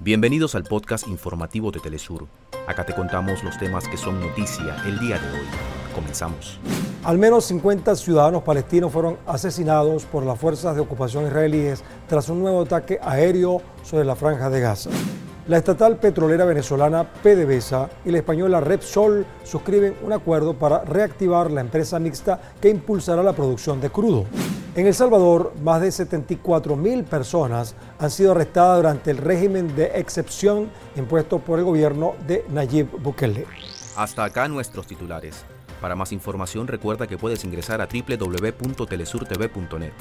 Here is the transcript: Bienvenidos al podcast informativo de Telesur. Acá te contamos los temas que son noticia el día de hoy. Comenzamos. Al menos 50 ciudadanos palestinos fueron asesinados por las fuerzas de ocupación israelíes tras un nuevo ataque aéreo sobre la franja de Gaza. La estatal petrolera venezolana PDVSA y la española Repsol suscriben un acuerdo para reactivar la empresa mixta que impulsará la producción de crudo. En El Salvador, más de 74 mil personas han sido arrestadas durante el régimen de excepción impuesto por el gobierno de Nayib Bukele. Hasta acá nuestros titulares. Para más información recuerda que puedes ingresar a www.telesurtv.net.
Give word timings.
Bienvenidos 0.00 0.54
al 0.54 0.64
podcast 0.64 1.06
informativo 1.08 1.70
de 1.70 1.78
Telesur. 1.78 2.26
Acá 2.66 2.84
te 2.84 2.94
contamos 2.94 3.44
los 3.44 3.56
temas 3.58 3.88
que 3.88 3.96
son 3.96 4.20
noticia 4.20 4.76
el 4.86 4.98
día 4.98 5.18
de 5.18 5.30
hoy. 5.30 5.46
Comenzamos. 5.94 6.58
Al 7.04 7.16
menos 7.16 7.44
50 7.46 7.94
ciudadanos 7.94 8.42
palestinos 8.42 8.92
fueron 8.92 9.18
asesinados 9.26 10.04
por 10.04 10.24
las 10.24 10.38
fuerzas 10.38 10.74
de 10.74 10.82
ocupación 10.82 11.26
israelíes 11.26 11.84
tras 12.08 12.28
un 12.28 12.40
nuevo 12.40 12.62
ataque 12.62 12.98
aéreo 13.02 13.62
sobre 13.82 14.04
la 14.04 14.16
franja 14.16 14.50
de 14.50 14.60
Gaza. 14.60 14.90
La 15.46 15.58
estatal 15.58 15.96
petrolera 15.98 16.44
venezolana 16.44 17.04
PDVSA 17.04 17.88
y 18.04 18.10
la 18.10 18.18
española 18.18 18.60
Repsol 18.60 19.24
suscriben 19.44 19.94
un 20.02 20.12
acuerdo 20.12 20.54
para 20.54 20.80
reactivar 20.84 21.50
la 21.50 21.60
empresa 21.60 21.98
mixta 21.98 22.40
que 22.60 22.68
impulsará 22.68 23.22
la 23.22 23.32
producción 23.32 23.80
de 23.80 23.90
crudo. 23.90 24.26
En 24.76 24.88
El 24.88 24.94
Salvador, 24.94 25.52
más 25.62 25.80
de 25.80 25.92
74 25.92 26.74
mil 26.74 27.04
personas 27.04 27.76
han 28.00 28.10
sido 28.10 28.32
arrestadas 28.32 28.78
durante 28.78 29.12
el 29.12 29.18
régimen 29.18 29.76
de 29.76 29.92
excepción 29.94 30.68
impuesto 30.96 31.38
por 31.38 31.60
el 31.60 31.64
gobierno 31.64 32.16
de 32.26 32.44
Nayib 32.48 32.90
Bukele. 33.00 33.46
Hasta 33.96 34.24
acá 34.24 34.48
nuestros 34.48 34.88
titulares. 34.88 35.44
Para 35.80 35.94
más 35.94 36.10
información 36.10 36.66
recuerda 36.66 37.06
que 37.06 37.16
puedes 37.16 37.44
ingresar 37.44 37.80
a 37.80 37.86
www.telesurtv.net. 37.86 39.92